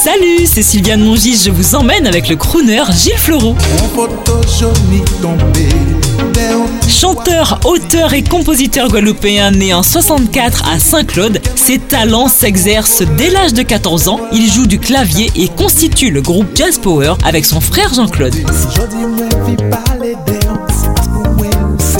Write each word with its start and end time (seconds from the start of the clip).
Salut, 0.00 0.46
c'est 0.46 0.62
Sylviane 0.62 1.02
Mongis, 1.02 1.42
je 1.44 1.50
vous 1.50 1.74
emmène 1.74 2.06
avec 2.06 2.28
le 2.28 2.36
crooner 2.36 2.84
Gilles 2.92 3.18
Fleureau. 3.18 3.56
Chanteur, 6.88 7.58
auteur 7.64 8.14
et 8.14 8.22
compositeur 8.22 8.90
guadeloupéen 8.90 9.50
né 9.50 9.74
en 9.74 9.82
64 9.82 10.68
à 10.68 10.78
Saint-Claude, 10.78 11.40
ses 11.56 11.80
talents 11.80 12.28
s'exercent 12.28 13.02
dès 13.16 13.30
l'âge 13.30 13.54
de 13.54 13.62
14 13.62 14.06
ans. 14.06 14.20
Il 14.32 14.48
joue 14.48 14.68
du 14.68 14.78
clavier 14.78 15.32
et 15.34 15.48
constitue 15.48 16.10
le 16.10 16.22
groupe 16.22 16.46
Jazz 16.54 16.78
Power 16.78 17.14
avec 17.24 17.44
son 17.44 17.60
frère 17.60 17.92
Jean-Claude. 17.92 18.36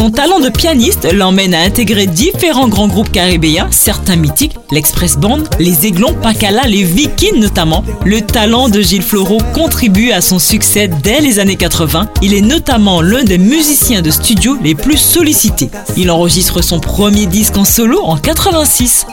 Son 0.00 0.10
talent 0.10 0.40
de 0.40 0.48
pianiste 0.48 1.12
l'emmène 1.12 1.52
à 1.52 1.60
intégrer 1.60 2.06
différents 2.06 2.68
grands 2.68 2.88
groupes 2.88 3.12
caribéens, 3.12 3.68
certains 3.70 4.16
mythiques, 4.16 4.56
l'Express 4.70 5.18
Band, 5.18 5.40
les 5.58 5.84
Aiglons, 5.84 6.14
Pacala, 6.14 6.62
les 6.62 6.84
Vikings 6.84 7.38
notamment. 7.38 7.84
Le 8.06 8.22
talent 8.22 8.70
de 8.70 8.80
Gilles 8.80 9.02
Floro 9.02 9.36
contribue 9.52 10.10
à 10.12 10.22
son 10.22 10.38
succès 10.38 10.88
dès 10.88 11.20
les 11.20 11.38
années 11.38 11.56
80. 11.56 12.08
Il 12.22 12.32
est 12.32 12.40
notamment 12.40 13.02
l'un 13.02 13.24
des 13.24 13.36
musiciens 13.36 14.00
de 14.00 14.10
studio 14.10 14.56
les 14.64 14.74
plus 14.74 14.96
sollicités. 14.96 15.68
Il 15.98 16.10
enregistre 16.10 16.62
son 16.62 16.80
premier 16.80 17.26
disque 17.26 17.58
en 17.58 17.66
solo 17.66 18.00
en 18.00 18.16
86. 18.16 19.04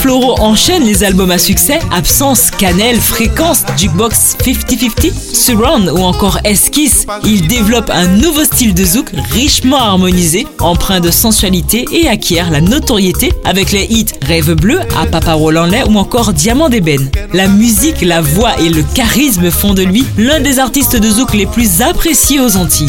Floro 0.00 0.40
enchaîne 0.40 0.84
les 0.84 1.04
albums 1.04 1.30
à 1.30 1.36
succès 1.36 1.78
Absence, 1.92 2.50
Cannelle, 2.50 2.98
Fréquence, 2.98 3.64
Jukebox 3.76 4.36
50-50, 4.42 5.12
Surround 5.34 5.90
ou 5.90 5.98
encore 5.98 6.38
Esquisse. 6.44 7.04
Il 7.22 7.46
développe 7.46 7.90
un 7.90 8.06
nouveau 8.06 8.44
style 8.44 8.72
de 8.72 8.82
zouk 8.82 9.10
richement 9.32 9.76
harmonisé, 9.76 10.46
empreint 10.58 11.00
de 11.00 11.10
sensualité 11.10 11.84
et 11.92 12.08
acquiert 12.08 12.50
la 12.50 12.62
notoriété 12.62 13.30
avec 13.44 13.72
les 13.72 13.84
hits 13.90 14.14
Rêve 14.22 14.54
bleu, 14.54 14.80
à 14.98 15.04
Papa 15.04 15.34
Roland 15.34 15.66
Lay 15.66 15.84
ou 15.86 15.98
encore 15.98 16.32
Diamant 16.32 16.70
d'ébène. 16.70 17.10
La 17.34 17.46
musique, 17.46 18.00
la 18.00 18.22
voix 18.22 18.58
et 18.58 18.70
le 18.70 18.82
charisme 18.94 19.50
font 19.50 19.74
de 19.74 19.82
lui 19.82 20.06
l'un 20.16 20.40
des 20.40 20.58
artistes 20.60 20.96
de 20.96 21.10
zouk 21.10 21.34
les 21.34 21.46
plus 21.46 21.82
appréciés 21.82 22.40
aux 22.40 22.56
Antilles. 22.56 22.88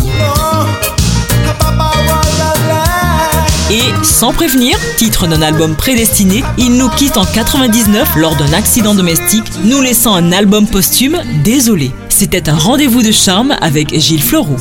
Sans 4.21 4.33
prévenir, 4.33 4.77
titre 4.97 5.25
d'un 5.25 5.41
album 5.41 5.75
prédestiné, 5.75 6.43
il 6.59 6.77
nous 6.77 6.89
quitte 6.89 7.17
en 7.17 7.25
99 7.25 8.17
lors 8.17 8.35
d'un 8.35 8.53
accident 8.53 8.93
domestique, 8.93 9.51
nous 9.63 9.81
laissant 9.81 10.13
un 10.13 10.31
album 10.31 10.67
posthume 10.67 11.19
désolé. 11.43 11.89
C'était 12.07 12.47
un 12.47 12.55
rendez-vous 12.55 13.01
de 13.01 13.11
charme 13.11 13.55
avec 13.61 13.97
Gilles 13.99 14.21
Fleuroux. 14.21 14.57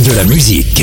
De 0.00 0.12
la 0.14 0.24
musique. 0.24 0.82